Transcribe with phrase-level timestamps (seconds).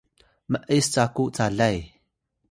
[0.51, 1.77] m’es caku calay